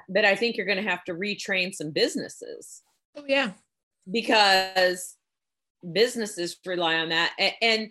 [0.09, 2.83] but I think you're going to have to retrain some businesses.
[3.16, 3.53] Oh yeah,
[4.11, 5.16] because
[5.92, 7.90] businesses rely on that, and, and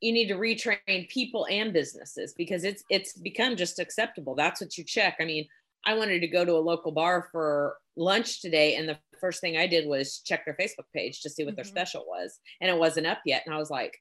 [0.00, 4.34] you need to retrain people and businesses because it's it's become just acceptable.
[4.34, 5.16] That's what you check.
[5.20, 5.46] I mean,
[5.86, 9.56] I wanted to go to a local bar for lunch today, and the first thing
[9.56, 11.56] I did was check their Facebook page to see what mm-hmm.
[11.56, 13.42] their special was, and it wasn't up yet.
[13.46, 13.98] And I was like,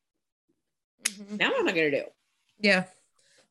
[1.04, 1.38] mm-hmm.
[1.38, 2.06] "Now what am I going to do?"
[2.60, 2.86] Yeah,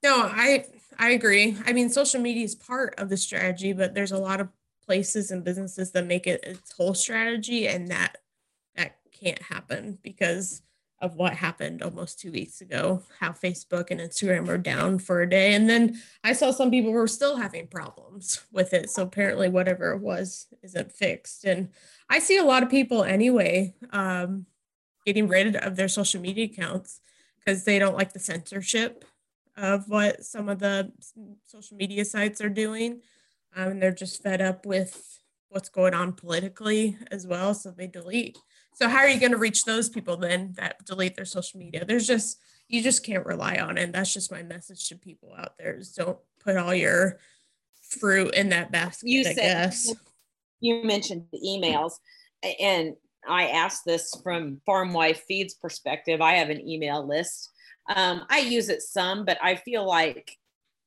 [0.03, 0.67] no, I
[0.99, 1.57] I agree.
[1.67, 4.49] I mean, social media is part of the strategy, but there's a lot of
[4.85, 8.19] places and businesses that make it its whole strategy, and that
[8.77, 10.63] that can't happen because
[11.01, 15.29] of what happened almost two weeks ago, how Facebook and Instagram were down for a
[15.29, 15.53] day.
[15.53, 18.89] And then I saw some people were still having problems with it.
[18.89, 21.45] So apparently, whatever it was isn't fixed.
[21.45, 21.69] And
[22.09, 24.47] I see a lot of people anyway um,
[25.05, 27.01] getting rid of their social media accounts
[27.47, 29.05] because they don't like the censorship
[29.57, 30.93] of what some of the
[31.47, 33.01] social media sites are doing.
[33.55, 37.55] Um, and they're just fed up with what's going on politically as well.
[37.55, 38.37] So they delete.
[38.75, 41.85] So how are you going to reach those people then that delete their social media?
[41.85, 43.85] There's just you just can't rely on it.
[43.85, 47.19] And that's just my message to people out there is don't put all your
[47.81, 49.95] fruit in that basket, you I said, guess.
[50.59, 51.93] You mentioned the emails
[52.61, 52.97] and
[53.29, 56.21] I asked this from Farm Wife Feeds perspective.
[56.21, 57.51] I have an email list.
[57.95, 60.37] Um, I use it some, but I feel like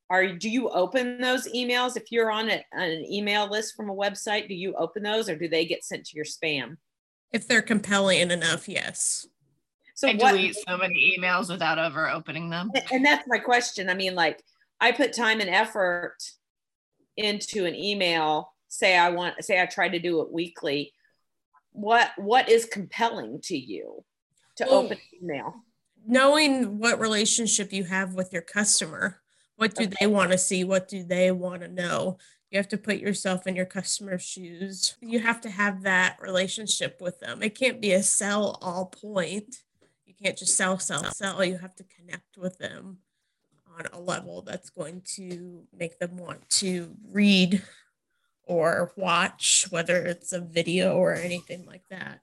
[0.09, 3.95] are do you open those emails if you're on a, an email list from a
[3.95, 6.77] website do you open those or do they get sent to your spam
[7.31, 9.27] if they're compelling enough, yes.
[9.95, 12.71] So I what, delete so many emails without ever opening them.
[12.91, 13.89] And that's my question.
[13.89, 14.41] I mean, like
[14.79, 16.17] I put time and effort
[17.17, 18.53] into an email.
[18.69, 20.93] Say I want, say I try to do it weekly.
[21.71, 24.03] What what is compelling to you
[24.57, 25.53] to well, open email?
[26.05, 29.21] Knowing what relationship you have with your customer.
[29.55, 29.95] What do okay.
[29.99, 30.63] they want to see?
[30.63, 32.17] What do they want to know?
[32.49, 34.95] You have to put yourself in your customer's shoes.
[35.01, 37.43] You have to have that relationship with them.
[37.43, 39.57] It can't be a sell all point.
[40.05, 41.43] You can't just sell, sell, sell.
[41.43, 42.99] You have to connect with them
[43.77, 47.61] on a level that's going to make them want to read
[48.49, 52.19] or watch, whether it's a video or anything like that.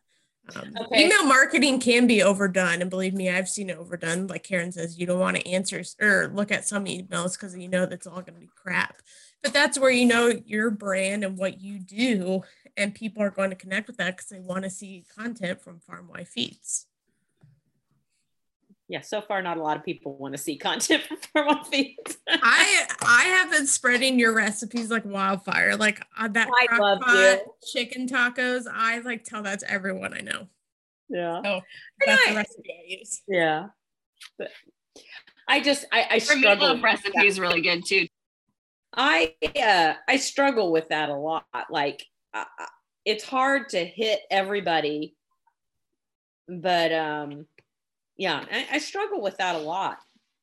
[0.55, 1.05] Um, okay.
[1.05, 4.27] Email marketing can be overdone, and believe me, I've seen it overdone.
[4.27, 7.69] Like Karen says, you don't want to answer or look at some emails because you
[7.69, 9.03] know that's all going to be crap
[9.47, 12.43] but that's where you know your brand and what you do
[12.77, 15.79] and people are going to connect with that because they want to see content from
[15.81, 16.87] farm wife feeds
[18.89, 21.67] yeah so far not a lot of people want to see content from farm wife
[21.67, 27.01] feeds i i have been spreading your recipes like wildfire like uh, that I love
[27.01, 27.39] pot
[27.73, 28.65] chicken tacos.
[28.73, 30.49] I like tell that to everyone i know.
[31.09, 31.41] Yeah.
[31.43, 31.61] So
[32.05, 33.23] that's I, the recipe i use.
[33.29, 33.67] Yeah.
[34.39, 34.51] But
[35.49, 36.81] I just I, I struggle.
[36.81, 38.07] recipe is really good too.
[38.95, 41.45] I uh, I struggle with that a lot.
[41.71, 42.45] Like uh,
[43.05, 45.15] it's hard to hit everybody,
[46.49, 47.47] but um,
[48.17, 49.99] yeah, I, I, struggle with that a lot.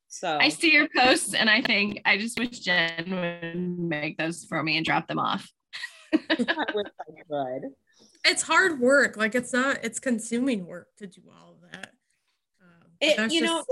[0.07, 4.45] So I see your posts and I think I just wish Jen would make those
[4.45, 5.49] for me and drop them off.
[6.13, 7.71] I wish I could.
[8.25, 9.17] It's hard work.
[9.17, 9.79] Like it's not.
[9.83, 11.91] It's consuming work to do all of that.
[12.61, 13.51] Um, it you just...
[13.51, 13.65] know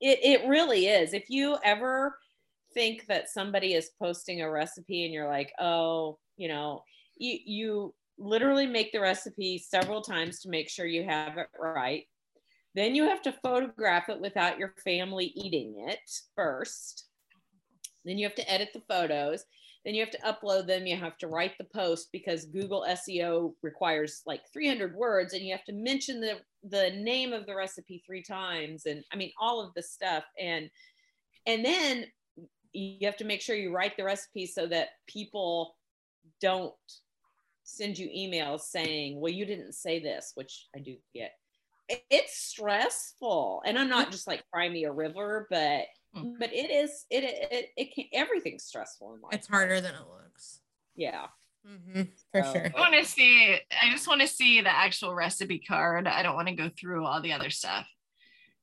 [0.00, 1.14] it, it it really is.
[1.14, 2.18] If you ever
[2.74, 6.82] think that somebody is posting a recipe and you're like, oh, you know,
[7.16, 12.04] you you literally make the recipe several times to make sure you have it right.
[12.74, 17.06] Then you have to photograph it without your family eating it first.
[18.04, 19.44] Then you have to edit the photos.
[19.84, 20.86] Then you have to upload them.
[20.86, 25.52] You have to write the post because Google SEO requires like 300 words and you
[25.52, 28.86] have to mention the, the name of the recipe three times.
[28.86, 30.24] And I mean, all of this stuff.
[30.38, 30.70] And,
[31.46, 32.06] and then
[32.72, 35.76] you have to make sure you write the recipe so that people
[36.40, 36.72] don't
[37.64, 41.32] send you emails saying, well, you didn't say this, which I do get.
[42.10, 43.62] It's stressful.
[43.64, 45.84] And I'm not just like cry me a river, but
[46.16, 46.34] mm.
[46.38, 49.34] but it is it it, it can everything's stressful in life.
[49.34, 50.60] It's harder than it looks.
[50.94, 51.26] Yeah.
[51.66, 52.72] Mm-hmm, for so, sure.
[52.76, 53.56] I want to see.
[53.70, 56.08] I just want to see the actual recipe card.
[56.08, 57.86] I don't want to go through all the other stuff.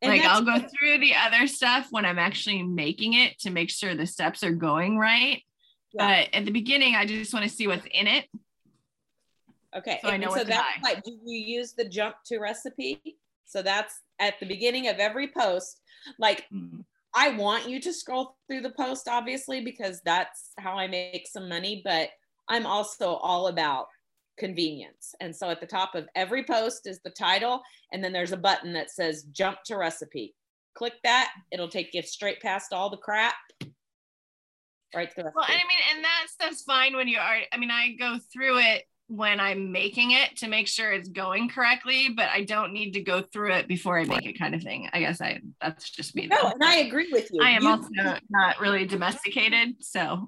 [0.02, 3.70] And like I'll go through the other stuff when I'm actually making it to make
[3.70, 5.42] sure the steps are going right.
[5.94, 6.24] Yeah.
[6.24, 8.26] But at the beginning, I just want to see what's in it.
[9.76, 10.00] Okay.
[10.02, 13.18] So and I know so that's like, do you use the jump to recipe?
[13.46, 15.82] So that's at the beginning of every post.
[16.18, 16.84] Like, mm.
[17.16, 21.50] I want you to scroll through the post, obviously, because that's how I make some
[21.50, 21.82] money.
[21.84, 22.10] But
[22.48, 23.88] I'm also all about
[24.38, 25.14] convenience.
[25.20, 27.62] And so at the top of every post is the title,
[27.92, 30.36] and then there's a button that says jump to recipe.
[30.76, 33.36] Click that, it'll take you straight past all the crap.
[34.96, 35.36] Right to the recipe.
[35.36, 37.40] Well, I mean, and that's that's fine when you are.
[37.52, 41.50] I mean, I go through it when I'm making it to make sure it's going
[41.50, 44.62] correctly, but I don't need to go through it before I make it kind of
[44.62, 44.88] thing.
[44.94, 46.28] I guess I that's just me.
[46.28, 47.42] No, and I agree with you.
[47.44, 50.28] I am you, also not really domesticated, so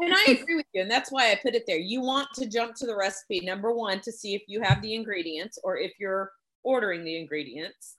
[0.00, 0.82] and I agree with you.
[0.82, 1.78] And that's why I put it there.
[1.78, 4.94] You want to jump to the recipe, number one, to see if you have the
[4.94, 6.30] ingredients or if you're
[6.62, 7.96] ordering the ingredients.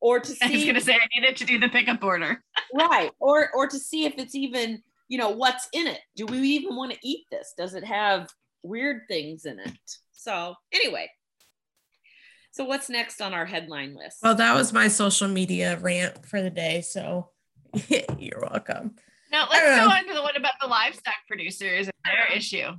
[0.00, 2.42] Or to see I was gonna say I needed to do the pickup order.
[2.74, 3.10] right.
[3.20, 6.00] Or or to see if it's even, you know, what's in it.
[6.16, 7.52] Do we even want to eat this?
[7.58, 8.28] Does it have
[8.62, 9.78] weird things in it?
[10.12, 11.08] So anyway.
[12.50, 14.18] So what's next on our headline list?
[14.22, 16.80] Well, that was my social media rant for the day.
[16.80, 17.30] So
[18.18, 18.96] you're welcome.
[19.30, 22.36] Now let's go on to the one about the livestock producers and their uh-huh.
[22.36, 22.70] issue.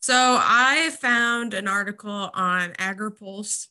[0.00, 3.68] So I found an article on AgriPulse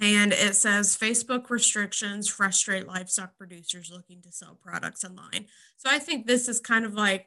[0.00, 5.46] and it says Facebook restrictions frustrate livestock producers looking to sell products online.
[5.76, 7.26] So I think this is kind of like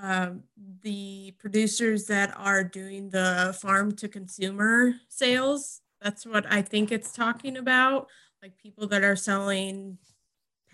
[0.00, 0.44] um,
[0.82, 5.80] the producers that are doing the farm to consumer sales.
[6.00, 8.08] That's what I think it's talking about.
[8.42, 9.98] Like people that are selling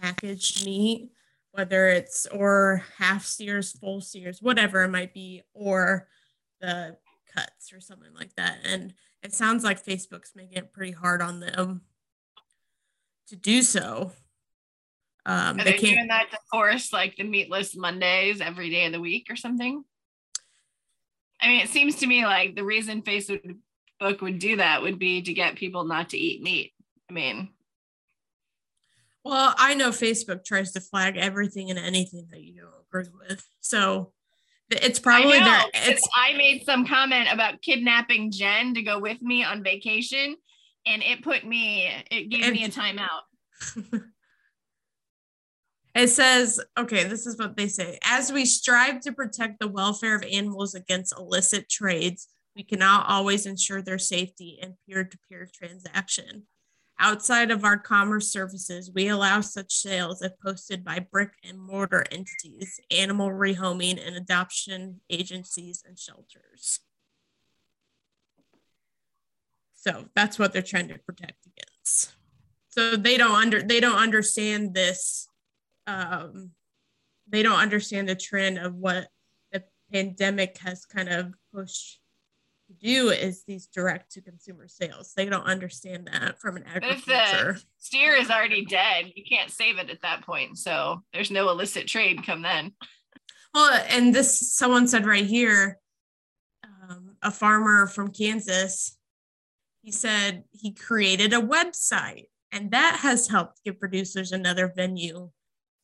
[0.01, 1.11] packaged meat
[1.55, 6.09] whether it's or half steers, full steers, whatever it might be, or
[6.61, 6.97] the
[7.33, 8.59] cuts or something like that.
[8.65, 8.93] And
[9.23, 11.83] it sounds like Facebook's making it pretty hard on them
[13.29, 14.11] to do so.
[15.27, 18.93] Um, Are they, they doing that to force like the meatless Mondays every day of
[18.93, 19.83] the week or something?
[21.41, 23.57] I mean, it seems to me like the reason Facebook
[24.20, 26.72] would do that would be to get people not to eat meat.
[27.11, 27.51] I mean,
[29.25, 33.43] well, I know Facebook tries to flag everything and anything that you don't agree with.
[33.61, 34.12] So
[34.70, 35.64] it's probably I know.
[35.72, 40.37] It's I made some comment about kidnapping Jen to go with me on vacation,
[40.87, 43.22] and it put me, it gave me a timeout.
[45.95, 47.99] it says, okay, this is what they say.
[48.03, 53.47] As we strive to protect the welfare of animals against illicit trades, we cannot always
[53.47, 56.45] ensure their safety in peer to peer transaction.
[56.99, 62.05] Outside of our commerce services, we allow such sales if posted by brick and mortar
[62.11, 66.80] entities, animal rehoming and adoption agencies and shelters.
[69.74, 72.14] So that's what they're trying to protect against.
[72.70, 75.28] So they don't under they don't understand this.
[75.87, 76.51] Um,
[77.28, 79.09] they don't understand the trend of what
[79.53, 79.62] the
[79.93, 82.01] pandemic has kind of pushed
[82.66, 85.12] to do is these direct to consumer sales.
[85.14, 87.03] They don't understand that from an agriculture.
[87.07, 90.59] But if the steer is already dead, you can't save it at that point.
[90.59, 92.72] So there's no illicit trade come then.
[93.53, 95.78] Well, and this someone said right here,
[96.64, 98.97] um, a farmer from Kansas,
[99.82, 105.30] he said he created a website, and that has helped give producers another venue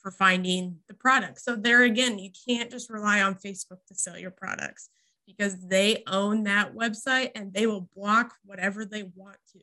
[0.01, 1.40] for finding the product.
[1.40, 4.88] So there again, you can't just rely on Facebook to sell your products
[5.26, 9.61] because they own that website and they will block whatever they want to.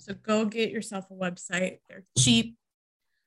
[0.00, 1.78] So go get yourself a website.
[1.88, 2.56] They're cheap.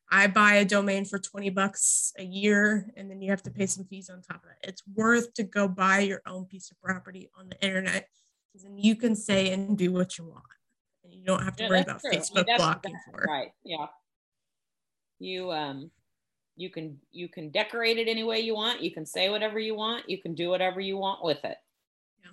[0.10, 3.66] I buy a domain for 20 bucks a year and then you have to pay
[3.66, 4.70] some fees on top of that.
[4.70, 8.08] It's worth to go buy your own piece of property on the internet
[8.52, 10.44] because then you can say and do what you want.
[11.04, 12.12] And you don't have to yeah, worry about true.
[12.12, 13.28] Facebook I mean, blocking that, for it.
[13.28, 13.52] Right.
[13.64, 13.88] Yeah.
[15.20, 15.92] You um
[16.58, 18.82] you can you can decorate it any way you want.
[18.82, 20.10] You can say whatever you want.
[20.10, 21.58] You can do whatever you want with it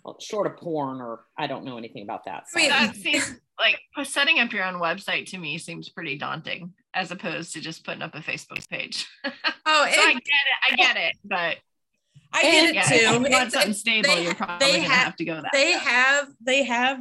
[0.04, 2.48] well, short of porn or I don't know anything about that.
[2.48, 2.58] So.
[2.58, 6.74] I mean, that seems like setting up your own website to me seems pretty daunting
[6.92, 9.06] as opposed to just putting up a Facebook page.
[9.66, 10.72] Oh, so I get it.
[10.72, 11.56] I get it, but
[12.34, 12.94] I get it yeah, too.
[12.96, 15.50] If you want something stable, they, you're probably gonna have, have to go that.
[15.54, 15.80] They route.
[15.80, 16.98] have they have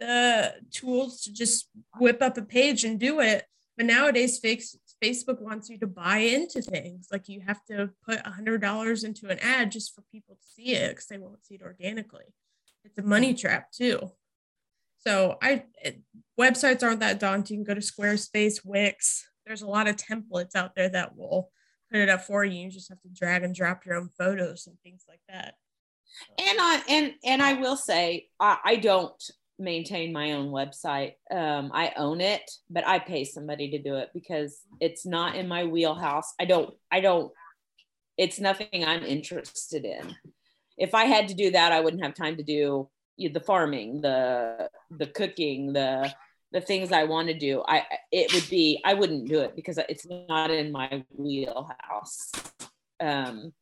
[0.00, 3.44] the tools to just whip up a page and do it.
[3.76, 4.38] But nowadays,
[5.02, 7.08] Facebook wants you to buy into things.
[7.10, 10.46] Like you have to put a hundred dollars into an ad just for people to
[10.54, 12.24] see it because they won't see it organically.
[12.84, 14.12] It's a money trap too.
[14.98, 16.00] So I it,
[16.38, 17.64] websites aren't that daunting.
[17.64, 19.28] Go to Squarespace, Wix.
[19.46, 21.50] There's a lot of templates out there that will
[21.90, 22.64] put it up for you.
[22.64, 25.54] You just have to drag and drop your own photos and things like that.
[26.38, 29.22] And I and and I will say I, I don't
[29.62, 31.14] maintain my own website.
[31.30, 35.48] Um, I own it, but I pay somebody to do it because it's not in
[35.48, 36.34] my wheelhouse.
[36.40, 36.74] I don't.
[36.90, 37.32] I don't.
[38.18, 40.14] It's nothing I'm interested in.
[40.76, 42.88] If I had to do that, I wouldn't have time to do
[43.18, 46.12] the farming, the the cooking, the
[46.52, 47.62] the things I want to do.
[47.66, 52.32] I it would be I wouldn't do it because it's not in my wheelhouse.
[53.00, 53.52] Um,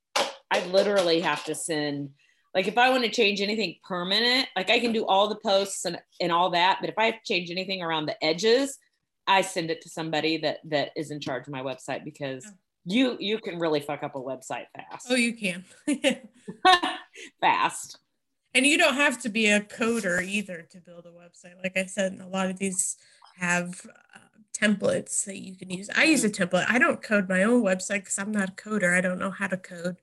[0.51, 2.11] I literally have to send
[2.55, 5.85] like if I want to change anything permanent, like I can do all the posts
[5.85, 8.79] and, and all that, but if I have to change anything around the edges,
[9.27, 12.53] I send it to somebody that that is in charge of my website because oh.
[12.85, 15.07] you you can really fuck up a website fast.
[15.09, 15.65] Oh, you can.
[17.41, 17.99] fast.
[18.53, 21.63] And you don't have to be a coder either to build a website.
[21.63, 22.97] Like I said, a lot of these
[23.39, 24.19] have uh,
[24.53, 25.89] templates that you can use.
[25.95, 26.67] I use a template.
[26.69, 28.97] I don't code my own website because I'm not a coder.
[28.97, 29.99] I don't know how to code.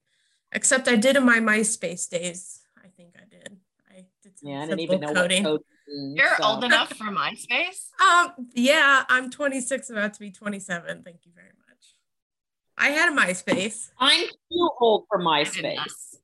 [0.51, 2.61] Except I did in my MySpace days.
[2.77, 3.57] I think I did.
[3.89, 5.43] I did some yeah, I didn't even know coding.
[5.43, 5.61] what code.
[5.87, 6.43] You're so.
[6.43, 7.89] old enough for MySpace?
[7.99, 11.01] Um, yeah, I'm 26, about to be 27.
[11.03, 11.95] Thank you very much.
[12.77, 13.89] I had a MySpace.
[13.99, 16.17] I'm too old for MySpace.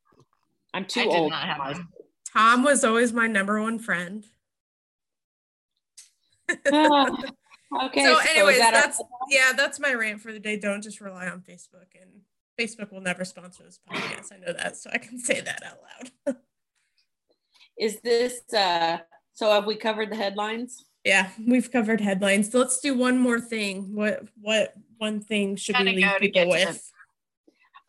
[0.72, 1.88] I'm too old for MySpace.
[2.32, 4.26] Tom was always my number one friend.
[6.50, 6.56] uh,
[7.86, 8.04] okay.
[8.04, 10.58] So, anyways, so that that's yeah, that's my rant for the day.
[10.58, 12.22] Don't just rely on Facebook and
[12.60, 14.32] Facebook will never sponsor this podcast.
[14.32, 15.80] I know that, so I can say that out
[16.28, 16.36] loud.
[17.80, 19.00] Is this uh
[19.34, 20.86] so have we covered the headlines?
[21.04, 22.52] Yeah, we've covered headlines.
[22.52, 23.96] So let's do one more thing.
[23.96, 26.92] What what one thing should we leave people with?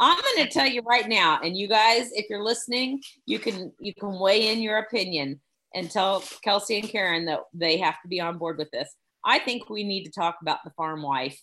[0.01, 3.73] I'm going to tell you right now, and you guys, if you're listening, you can
[3.79, 5.41] you can weigh in your opinion
[5.75, 8.93] and tell Kelsey and Karen that they have to be on board with this.
[9.25, 11.41] I think we need to talk about the farm wife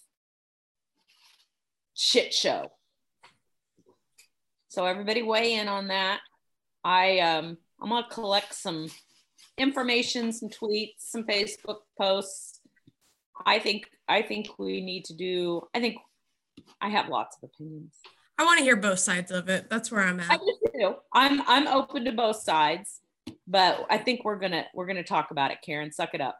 [1.96, 2.72] shit show.
[4.72, 6.22] So everybody weigh in on that.
[6.82, 8.88] I um I'm gonna collect some
[9.58, 12.62] information, some tweets, some Facebook posts.
[13.46, 15.64] I think I think we need to do.
[15.76, 15.98] I think
[16.80, 17.96] I have lots of opinions.
[18.38, 19.70] I want to hear both sides of it.
[19.70, 20.32] That's where I'm at.
[20.32, 20.96] I do.
[21.14, 23.02] I'm I'm open to both sides,
[23.46, 25.58] but I think we're gonna we're gonna talk about it.
[25.66, 26.40] Karen, suck it up.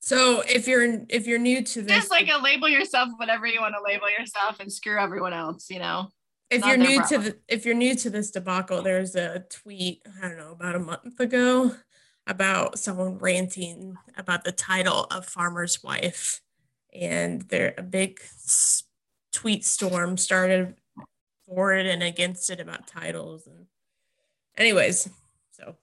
[0.00, 3.60] So if you're if you're new to this, just like a label yourself whatever you
[3.60, 6.10] want to label yourself and screw everyone else, you know
[6.50, 7.24] if you're new problem.
[7.24, 10.76] to the if you're new to this debacle there's a tweet i don't know about
[10.76, 11.74] a month ago
[12.26, 16.40] about someone ranting about the title of farmer's wife.
[16.92, 18.20] And there a big
[19.32, 20.74] tweet storm started
[21.46, 23.66] for it and against it about titles and
[24.56, 25.08] anyways
[25.50, 25.76] so.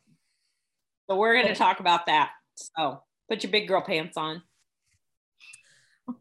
[1.09, 4.41] So we're going to talk about that so put your big girl pants on.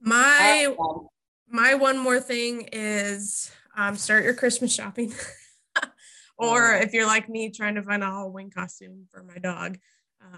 [0.01, 0.75] My
[1.49, 5.13] my one more thing is um, start your Christmas shopping.
[6.39, 9.79] or if you're like me, trying to find a Halloween costume for my dog.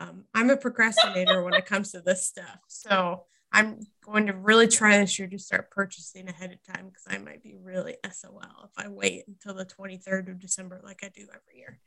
[0.00, 2.60] Um, I'm a procrastinator when it comes to this stuff.
[2.68, 7.04] So I'm going to really try this year to start purchasing ahead of time because
[7.08, 11.08] I might be really SOL if I wait until the 23rd of December like I
[11.08, 11.78] do every year.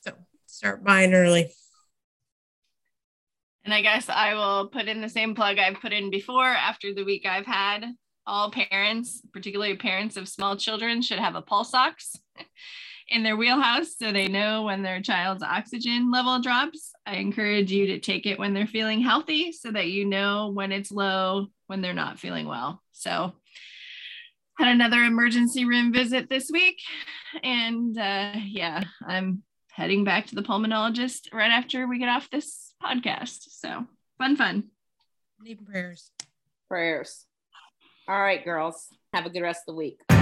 [0.00, 0.12] So
[0.46, 1.52] start buying early.
[3.64, 6.94] And I guess I will put in the same plug I've put in before after
[6.94, 7.84] the week I've had
[8.26, 12.16] all parents, particularly parents of small children, should have a pulse ox
[13.08, 16.92] in their wheelhouse so they know when their child's oxygen level drops.
[17.06, 20.72] I encourage you to take it when they're feeling healthy so that you know when
[20.72, 22.82] it's low when they're not feeling well.
[22.92, 23.32] So,
[24.58, 26.80] had another emergency room visit this week.
[27.42, 32.72] And uh, yeah, I'm heading back to the pulmonologist right after we get off this
[32.82, 33.50] podcast.
[33.50, 33.86] So,
[34.18, 34.64] fun, fun.
[35.42, 36.10] Need prayers.
[36.68, 37.26] Prayers.
[38.08, 38.86] All right, girls.
[39.14, 40.15] Have a good rest of the week.